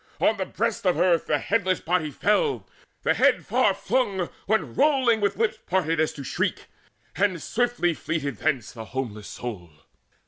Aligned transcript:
On 0.19 0.35
the 0.35 0.47
breast 0.47 0.87
of 0.87 0.97
earth 0.97 1.27
The 1.27 1.37
headless 1.37 1.79
body 1.79 2.09
fell: 2.09 2.67
the 3.03 3.13
head 3.13 3.45
far 3.45 3.75
flung 3.75 4.29
Went 4.47 4.75
rolling 4.75 5.21
with 5.21 5.37
lips 5.37 5.59
parted 5.67 5.99
as 5.99 6.11
to 6.13 6.23
shriek; 6.23 6.65
And 7.15 7.39
swiftly 7.39 7.93
fleeted 7.93 8.37
thence 8.37 8.71
the 8.71 8.85
homeless 8.85 9.27
soul. 9.27 9.69